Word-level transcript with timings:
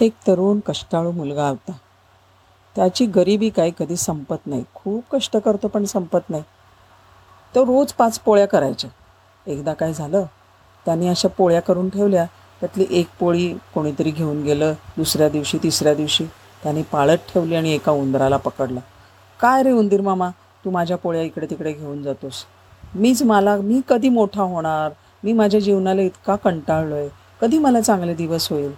एक 0.00 0.12
तरुण 0.26 0.60
कष्टाळू 0.60 1.10
मुलगा 1.10 1.48
होता. 1.48 1.72
त्याची 2.76 3.06
गरिबी 3.06 3.50
काय 3.50 3.70
कधी 3.78 3.96
संपत 3.96 4.46
नाही. 4.46 4.64
खूप 4.74 5.04
कष्ट 5.12 5.36
करतो 5.36 5.68
पण 5.68 5.84
संपत 5.84 6.30
नाही. 6.30 6.42
तो 7.54 7.64
रोज 7.66 7.92
पाच 7.92 8.18
पोळ्या 8.18 8.46
करायच्या 8.46 8.90
एकदा 9.46 9.72
काय 9.72 9.92
झालं? 9.92 10.24
त्याने 10.86 11.08
अशा 11.08 11.28
पोळ्या 11.28 11.60
करून 11.60 11.88
ठेवल्या. 11.88 12.24
त्यातली 12.60 12.86
एक 12.90 13.06
पोळी 13.20 13.54
कोणीतरी 13.74 14.10
घेऊन 14.10 14.42
गेलं. 14.42 14.72
दुसऱ्या 14.96 15.28
दिवशी 15.28 15.58
तिसऱ्या 15.62 15.94
दिवशी 15.94 16.24
त्याने 16.62 16.82
पाळत 16.82 17.18
ठेवली 17.34 17.54
आणि 17.54 17.72
एका 17.72 17.92
उंदराला 17.92 18.36
पकडला. 18.36 18.80
काय 19.40 19.62
रे 19.62 19.72
उंदीर 19.72 20.00
मामा? 20.00 20.30
तू 20.64 20.70
माझ्या 20.70 20.96
पोळ्या 20.96 21.22
इकडे 21.22 21.46
तिकडे 21.50 21.72
घेऊन 21.72 22.02
जातोस. 22.02 22.44
मीच 22.94 23.22
मला 23.22 23.56
मी 23.56 23.80
कधी 23.88 24.08
मोठा 24.08 24.42
होणार? 24.42 24.92
मी 25.24 25.32
माझ्या 25.32 25.60
जीवनाला 25.60 26.02
इतका 26.02 26.36
कंटाळलो 26.36 26.94
आहे 26.94 27.08
कधी 27.40 27.58
मला 27.58 27.80
चांगले 27.80 28.14
दिवस 28.14 28.52
होईल? 28.52 28.72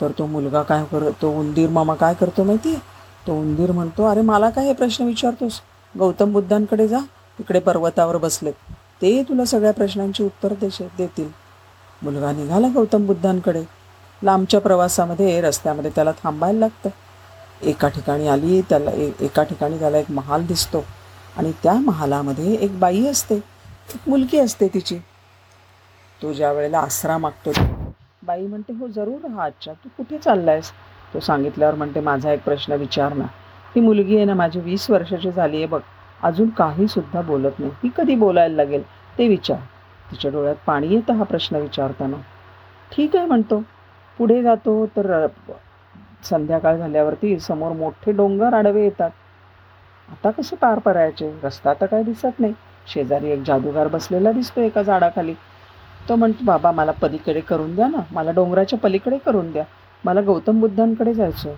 तर 0.00 0.12
तो 0.18 0.26
मुलगा 0.26 0.62
काय 0.62 0.84
कर 0.84 1.10
तो 1.22 1.30
उंदीर 1.30 1.68
मामा 1.68 1.94
काय 1.94 2.14
करतो 2.14 2.44
माहिती 2.44 2.68
आहे 2.68 2.80
तो 3.26 3.40
उंदीर 3.40 3.72
म्हणतो 3.72 4.04
अरे 4.04 4.20
मला 4.20 4.50
काय 4.50 4.66
हे 4.66 4.72
प्रश्न 4.72 5.04
विचारतोस? 5.04 5.60
गौतम 5.98 6.32
बुद्धांकडे 6.32 6.88
जा 6.88 6.98
तिकडे 7.38 7.60
पर्वतावर 7.60 8.16
बसलेत. 8.16 8.52
ते 9.02 9.22
तुला 9.22 9.44
सगळ्या 9.44 9.72
प्रश्नांची 9.72 10.24
उत्तर 10.24 10.52
देश 10.52 10.78
देतील. 10.98 11.28
मुलगा 12.02 12.32
निघाला 12.32 12.68
गौतम 12.74 13.06
बुद्धांकडे. 13.06 13.62
लांबच्या 14.22 14.60
प्रवासामध्ये 14.60 15.40
रस्त्यामध्ये 15.40 15.90
त्याला 15.94 16.12
थांबायला 16.12 16.58
लागतं. 16.58 16.88
एका 17.62 17.88
ठिकाणी 17.88 18.28
आली 18.28 18.60
त्याला 18.60 18.90
ए 18.90 19.10
एका 19.20 19.42
ठिकाणी 19.42 19.78
त्याला 19.78 19.98
एक 19.98 20.10
महाल 20.10 20.46
दिसतो. 20.46 20.84
आणि 21.36 21.52
त्या 21.62 21.74
महालामध्ये 21.74 22.54
एक 22.54 22.78
बाई 22.78 23.06
असते. 23.06 23.36
एक 23.94 24.08
मुलगी 24.08 24.38
असते 24.38 24.68
तिची. 24.68 24.98
तो 26.22 26.32
ज्या 26.32 26.52
वेळेला 26.52 26.78
आसरा 26.78 27.18
मागतो 27.18 27.52
बाई 28.28 28.46
म्हणते 28.46 28.72
हो 28.72 28.88
जरूर 28.88 29.26
हा 29.30 29.44
अच्छा 29.44 29.72
तू 29.74 29.88
कुठे 29.96 30.18
चाललायस? 30.18 30.72
तो 31.14 31.20
सांगितल्यावर 31.20 31.74
म्हणते 31.74 32.00
माझा 32.00 32.32
एक 32.32 32.42
प्रश्न 32.44 32.72
विचार 32.72 33.12
ना. 33.12 33.24
ही 33.74 33.80
मुलगी 33.80 34.16
आहे 34.16 34.24
ना 34.24 34.34
माझी 34.34 34.60
वीस 34.60 34.90
वर्षाची 34.90 35.30
झाली 35.30 35.56
आहे 35.56 35.66
बघ. 35.66 35.80
अजून 36.20 36.48
काही 36.48 36.88
सुद्धा 36.88 37.20
बोलत 37.20 37.58
नाही. 37.58 37.70
ती 37.82 37.88
कधी 37.96 38.14
बोलायला 38.14 38.54
लागेल? 38.56 38.82
ते 39.18 39.28
विचार. 39.28 39.58
तिच्या 40.10 40.30
डोळ्यात 40.30 40.56
पाणी 40.66 40.94
येतं 40.94 41.14
हा 41.14 41.24
प्रश्न 41.24 41.56
विचारताना. 41.56 42.16
ठीक 42.92 43.16
आहे 43.16 43.26
म्हणतो. 43.26 43.62
पुढे 44.18 44.42
जातो 44.42 44.84
तर 44.96 45.26
संध्याकाळ 46.24 46.76
झाल्यावरती 46.76 47.38
समोर 47.40 47.72
मोठे 47.72 48.12
डोंगर 48.12 48.54
आडवे 48.54 48.82
येतात. 48.84 49.10
आता 50.08 50.30
कसे 50.30 50.56
पार 50.56 50.78
पडायचे? 50.78 51.30
रस्ता 51.42 51.72
तर 51.74 51.86
काय 51.86 52.02
दिसत 52.02 52.40
नाही. 52.40 52.52
शेजारी 52.86 53.30
एक 53.30 53.42
जादूगार 53.42 53.88
बसलेला 53.88 54.32
दिसतो 54.32 54.60
एका 54.60 54.82
झाडाखाली. 54.82 55.34
तो 56.08 56.16
म्हणतो 56.16 56.44
बाबा 56.44 56.70
मला 56.70 56.92
पलीकडे 56.92 57.40
करून 57.40 57.74
द्या 57.74 57.88
ना. 57.88 57.98
मला 58.12 58.30
डोंगराच्या 58.30 58.78
पलीकडे 58.78 59.18
करून 59.18 59.50
द्या. 59.52 59.64
मला 60.04 60.20
गौतम 60.20 60.60
बुद्धांकडे 60.60 61.14
जायचं 61.14 61.48
आहे 61.48 61.56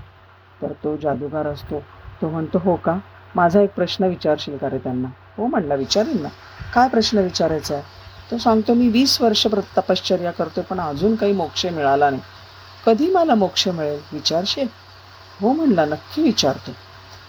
तर 0.63 0.73
तो 0.85 0.97
जादूगार 0.97 1.47
असतो. 1.47 1.79
तो 2.23 2.29
म्हणतो 2.29 2.59
हो 2.59 2.75
का? 2.77 2.99
माझा 3.35 3.61
एक 3.61 3.71
प्रश्न 3.75 4.05
विचारशील 4.05 4.57
का 4.57 4.71
रे 4.71 4.79
त्यांना? 4.79 5.09
हो 5.37 5.47
म्हणला 5.47 5.75
विचारेल 5.75 6.23
ना. 6.23 6.29
काय 6.75 6.89
प्रश्न 6.89 7.19
विचारायचा 7.19 7.75
आहे? 7.75 7.83
तो 8.31 8.39
सांगतो 8.39 8.75
मी 8.75 8.89
वीस 8.89 9.21
वर्ष 9.21 9.47
तपश्चर्या 9.77 10.31
करतो 10.31 10.61
पण 10.61 10.81
अजून 10.81 11.15
काही 11.15 11.33
मोक्ष 11.33 11.67
मिळाला 11.67 12.11
नाही. 12.11 12.23
कधी 12.87 13.11
मला 13.11 13.35
मोक्ष 13.35 13.69
मिळेल? 13.69 14.01
विचारशील? 14.13 14.67
हो 15.41 15.53
म्हणला 15.53 15.85
नक्की 15.85 16.23
विचारतो. 16.23 16.73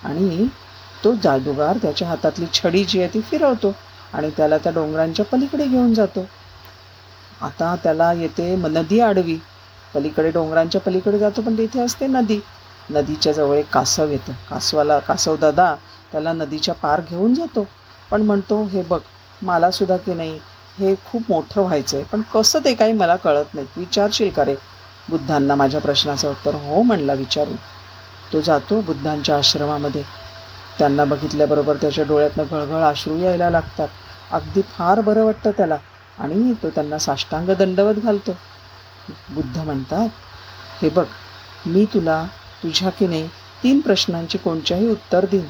आणि 0.04 0.48
तो 1.04 1.14
जादूगार 1.24 1.78
त्याच्या 1.78 2.08
हातातली 2.08 2.46
छडी 2.54 2.84
जी 2.84 3.00
आहे 3.00 3.14
ती 3.14 3.22
फिरवतो 3.22 3.74
आणि 4.14 4.30
त्याला 4.38 4.58
त्या 4.58 4.72
डोंगरांच्या 4.72 5.26
पलीकडे 5.26 5.66
घेऊन 5.66 5.94
जातो. 5.94 6.26
आता 7.42 7.76
त्याला 7.76 8.12
येते 8.14 8.56
म- 8.56 8.68
नदी 8.68 9.00
आडवी. 9.00 9.38
पलीकडे 9.94 10.30
डोंगरांच्या 10.32 10.82
पलीकडे 10.82 11.20
जातो 11.20 11.42
पण 11.42 11.58
तिथे 11.58 11.80
असते 11.80 12.08
नदी. 12.08 12.40
नदीच्या 12.90 13.32
जवळ 13.34 13.58
एक 13.58 13.70
कासव 13.70 14.10
येतं. 14.10 14.34
कासवाला 14.50 15.00
कासव 15.00 15.36
दादा 15.36 15.74
त्याला 16.12 16.34
नदीच्या 16.34 16.74
पार 16.76 17.02
घेऊन 17.10 17.34
जातो. 17.34 17.68
पण 18.12 18.22
म्हणतो 18.22 18.64
हे 18.64 18.82
बघ 18.82 19.00
मला 19.42 19.72
सुद्धा 19.72 19.98
की 19.98 20.14
नाही 20.14 20.40
हे 20.80 20.94
खूप 21.06 21.22
मोठं 21.30 21.62
व्हायचं 21.62 21.98
आहे 21.98 22.06
पण 22.06 22.22
कसं 22.34 22.60
ते 22.66 22.74
काही 22.74 22.94
मला 22.94 23.16
कळत 23.16 23.54
नाही. 23.54 23.68
विचारशील 23.78 24.30
का 24.30 24.46
रे? 24.46 24.56
बुद्धांना 25.10 25.56
माझ्या 25.56 25.82
प्रश्नाचं 25.82 26.30
उत्तर 26.30 26.56
हो 26.56 26.82
म्हणला 26.82 27.14
विचारू 27.14 27.56
तो 28.34 28.42
जातो 28.42 28.82
बुद्धांच्या 28.82 29.38
आश्रमामध्ये. 29.38 30.04
त्यांना 30.80 31.06
बघितल्याबरोबर 31.06 31.76
त्याच्या 31.76 32.04
डोळ्यातनं 32.04 32.44
घळघळ 32.52 32.84
अश्रू 32.84 33.18
यायला 33.18 33.50
लागतात. 33.50 33.88
अगदी 34.32 34.62
फार 34.62 35.02
बरं 35.02 35.26
वाटतं 35.26 35.52
त्याला. 35.52 35.78
आणि 36.20 36.54
तो 36.64 36.70
त्यांना 36.70 36.98
साष्टांग 36.98 37.50
दंडवत 37.50 37.94
घालतो. 37.94 38.32
बुद्ध 39.30 39.58
म्हणतात 39.58 40.10
हे 40.82 40.90
बघ 40.90 41.06
मी 41.66 41.86
तुला 41.86 42.24
तुझ्या 42.64 42.90
की 42.90 43.08
नाही 43.08 43.28
तीन 43.64 43.80
प्रश्नांची 43.80 44.38
कोणत्याही 44.38 44.88
उत्तर 44.88 45.26
देईन. 45.26 45.46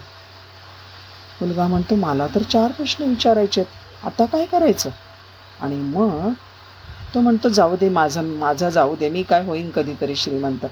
मुलगा 1.41 1.67
म्हणतो 1.67 1.95
मला 1.95 2.27
तर 2.35 2.43
चार 2.43 2.71
प्रश्न 2.71 3.03
विचारायचे 3.03 3.61
आहेत 3.61 4.05
आता 4.05 4.25
काय 4.25 4.45
करायचं? 4.45 4.89
आणि 5.61 5.75
मग 5.75 6.31
तो 7.13 7.21
म्हणतो 7.21 7.49
जाऊ 7.49 7.75
दे 7.75 7.89
माझा 7.89 8.21
माझा 8.21 8.69
जाऊ 8.69 8.95
दे 8.95 9.09
मी 9.09 9.23
काय 9.23 9.45
होईन 9.45 9.69
कधीतरी 9.69 10.15
श्रीमंत. 10.15 10.65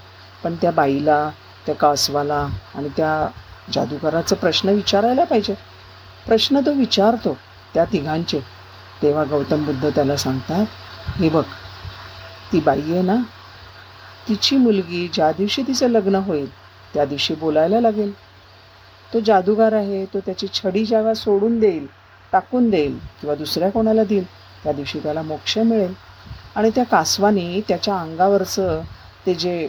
पण 0.44 0.56
त्या 0.56 0.71
बाईला 0.71 1.29
त्या 1.66 1.75
कासवाला 1.75 2.47
आणि 2.75 2.89
त्या 2.89 3.27
जादूगाराचा 3.73 4.35
प्रश्न 4.35 4.69
विचारायला 4.69 5.23
पाहिजे. 5.23 5.53
प्रश्न 6.25 6.59
तो 6.59 6.71
विचारतो 6.73 7.38
त्या 7.73 7.85
तिघांचे. 7.85 8.39
तेव्हा 9.01 9.23
गौतम 9.23 9.65
बुद्ध 9.65 9.89
त्याला 9.89 10.15
सांगतात 10.17 11.19
हे 11.19 11.29
बघ 11.29 11.43
ती 12.51 12.59
बाई 12.59 12.81
आहे 12.81 13.01
ना 13.01 13.15
तिची 14.27 14.57
मुलगी 14.57 15.07
ज्या 15.13 15.31
दिवशी 15.31 15.63
तिचं 15.67 15.89
लग्न 15.89 16.15
होईल 16.15 16.47
त्या 16.93 17.05
दिवशी 17.05 17.35
बोलायला 17.35 17.79
लागेल. 17.79 18.11
तो 19.11 19.19
जादूगार 19.19 19.73
आहे 19.73 20.03
तो 20.05 20.19
त्याची 20.19 20.47
छडी 20.53 20.83
जेव्हा 20.85 21.13
सोडून 21.13 21.59
देईल 21.59 21.85
टाकून 22.33 22.69
देईल 22.69 22.97
किंवा 23.21 23.35
दुसऱ्या 23.35 23.69
कोणाला 23.71 24.03
देईल 24.03 24.23
त्या 24.63 24.71
दिवशी 24.73 24.99
त्याला 24.99 25.21
मोक्ष 25.21 25.57
मिळेल. 25.57 25.93
आणि 26.55 26.69
त्या 26.75 26.83
कासवाने 26.83 27.61
त्याच्या 27.67 27.95
अंगावरचं 27.95 28.81
ते 29.25 29.33
जे 29.35 29.67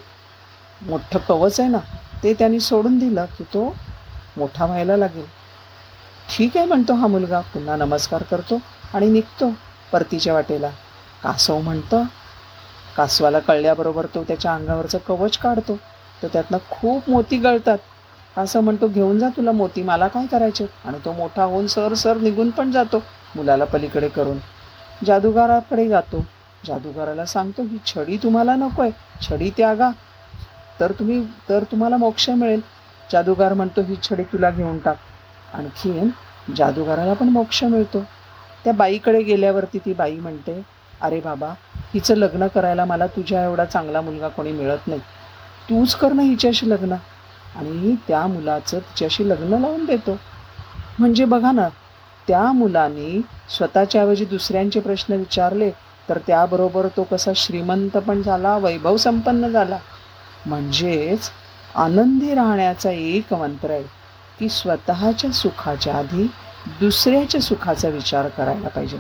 मोठं 0.82 1.18
कवच 1.18 1.60
आहे 1.60 1.68
ना 1.68 1.78
ते 2.22 2.32
त्यांनी 2.34 2.60
सोडून 2.60 2.98
दिलं 2.98 3.24
की 3.38 3.44
तो 3.44 3.72
मोठा 4.36 4.66
व्हायला 4.66 4.96
लागेल. 4.96 5.24
ठीक 6.28 6.56
आहे 6.56 6.66
म्हणतो 6.66 6.94
हा 6.94 7.06
मुलगा 7.06 7.40
पुन्हा 7.54 7.76
नमस्कार 7.76 8.22
करतो. 8.22 8.60
आणि 8.94 9.08
निघतो 9.08 9.52
परतीच्या 9.92 10.34
वाटेला. 10.34 10.70
कासव 11.22 11.60
म्हणतं 11.60 12.04
कासवाला 12.96 13.38
कळल्याबरोबर 13.38 14.06
तो 14.06 14.22
त्याच्या 14.22 14.54
अंगावरचं 14.54 14.98
कवच 14.98 15.38
काढतो. 15.38 15.78
तर 16.22 16.28
त्यातनं 16.32 16.58
खूप 16.70 17.08
मोती 17.10 17.36
गळतात. 17.36 17.78
असं 18.38 18.60
म्हणतो 18.60 18.88
घेऊन 18.88 19.18
जा 19.18 19.28
तुला 19.28 19.52
मोती 19.52 19.82
मला 19.82 20.08
काय 20.08 20.26
करायचे? 20.26 20.66
आणि 20.84 20.98
तो 21.04 21.12
मोठा 21.12 21.44
होऊन 21.44 21.66
सर 21.66 21.94
सर 21.94 22.16
निघून 22.16 22.50
पण 22.50 22.70
जातो 22.72 23.02
मुलाला 23.36 23.64
पलीकडे 23.64 24.08
करून. 24.08 24.38
जादूगाराकडे 25.06 25.88
जातो. 25.88 26.24
जादूगाराला 26.66 27.24
सांगतो 27.24 27.62
ही 27.62 27.78
छडी 27.86 28.16
तुम्हाला 28.16 28.54
नको 28.54 28.82
आहे 28.82 28.90
छडी 29.22 29.50
त्यागा. 29.50 29.90
तर 30.80 30.92
तुम्ही 30.92 31.22
तर 31.48 31.62
तुम्हाला 31.62 31.96
मोक्ष 31.96 32.30
मिळेल. 32.30 32.60
जादूगार 33.12 33.54
म्हणतो 33.54 33.82
ही 33.82 33.96
छडी 34.02 34.22
तुला 34.22 34.50
घेऊन 34.50 34.78
टाक. 34.78 34.96
आणखीन 35.54 36.10
जादूगाराला 36.56 37.12
पण 37.12 37.28
मोक्ष 37.28 37.64
मिळतो. 37.64 38.04
त्या 38.64 38.72
बाईकडे 38.72 39.22
गेल्यावरती 39.22 39.78
ती 39.78 39.92
बाई 39.92 40.16
म्हणते 40.16 40.60
अरे 41.00 41.20
बाबा 41.20 41.48
हिचं 41.94 42.16
लग्न 42.16 42.46
करायला 42.46 42.84
मला 42.84 43.06
तुझ्या 43.06 43.44
एवढा 43.44 43.64
चांगला 43.64 44.00
मुलगा 44.00 44.28
कोणी 44.28 44.52
मिळत 44.52 44.88
नाही. 44.88 45.00
तूच 45.70 45.94
कर 45.94 46.12
ना 46.12 46.22
हिच्याशी 46.22 46.68
लग्न. 46.70 46.94
आणि 47.56 47.94
त्या 48.08 48.26
मुलाचं 48.26 48.78
तिच्याशी 48.78 49.28
लग्न 49.28 49.60
लावून 49.60 49.84
देतो. 49.84 50.16
म्हणजे 50.98 51.24
बघा 51.24 51.52
ना 51.52 51.68
त्या 52.28 52.50
मुलाने 52.52 53.20
स्वतःच्याऐवजी 53.48 54.24
दुसऱ्यांचे 54.24 54.80
प्रश्न 54.80 55.14
विचारले 55.14 55.70
तर 56.08 56.18
त्याबरोबर 56.26 56.86
तो 56.96 57.02
कसा 57.02 57.32
श्रीमंत 57.36 57.96
पण 57.96 58.22
झाला 58.22 58.56
वैभव 58.58 58.96
संपन्न 58.96 59.48
झाला. 59.48 59.78
म्हणजेच 60.46 61.30
आनंदी 61.74 62.34
राहण्याचा 62.34 62.90
एक 62.90 63.32
मंत्र 63.34 63.70
आहे 63.70 63.82
की 64.38 64.48
स्वतःच्या 64.48 65.30
सुखाच्या 65.32 65.94
आधी 65.94 66.26
दुसऱ्याच्या 66.80 67.40
सुखाचा 67.40 67.88
विचार 67.88 68.28
करायला 68.28 68.68
पाहिजे. 68.68 68.98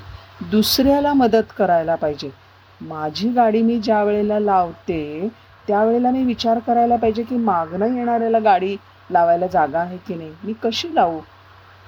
दुसऱ्याला 0.50 1.12
मदत 1.12 1.52
करायला 1.58 1.94
पाहिजे. 1.94 2.30
माझी 2.80 3.28
गाडी 3.28 3.62
मी 3.62 3.78
ज्या 3.78 4.02
वेळेला 4.04 4.38
लावते 4.38 5.28
त्यावेळेला 5.68 6.10
मी 6.10 6.22
विचार 6.24 6.58
करायला 6.58 6.96
पाहिजे 6.96 7.22
की 7.22 7.36
मागणं 7.36 7.96
येणाऱ्याला 7.96 8.38
गाडी 8.38 8.76
लावायला 9.10 9.46
जागा 9.46 9.78
आहे 9.78 9.96
की 9.96 10.14
नाही? 10.14 10.32
मी 10.44 10.52
कशी 10.62 10.94
लावू? 10.94 11.20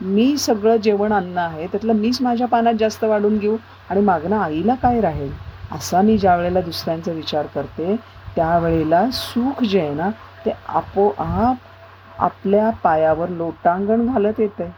मी 0.00 0.36
सगळं 0.36 0.76
जेवण 0.76 1.12
अन्न 1.12 1.38
आहे 1.38 1.66
त्यातलं 1.66 1.92
मीच 1.92 2.20
माझ्या 2.22 2.46
पानात 2.46 2.74
जास्त 2.74 3.04
वाढून 3.04 3.38
घेऊ 3.38 3.56
आणि 3.90 4.00
मागणं 4.00 4.36
आईला 4.36 4.74
काय 4.74 5.00
राहील? 5.00 5.32
असा 5.72 6.00
मी 6.02 6.18
ज्या 6.18 6.36
वेळेला 6.36 6.60
दुसऱ्यांचा 6.60 7.12
विचार 7.12 7.46
करते 7.46 7.96
त्यावेळेला 8.36 9.04
सुख 9.10 9.62
जे 9.62 9.80
आहे 9.80 9.94
ना 9.94 10.10
ते 10.46 10.50
आपोआप 10.68 12.20
आपल्या 12.20 12.70
पायावर 12.70 13.28
लोटांगण 13.28 14.06
घालत 14.06 14.40
येतं 14.40 14.68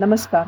नमस्कार 0.00 0.46